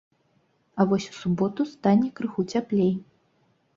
[0.75, 2.93] А вось у суботу стане крыху цяплей.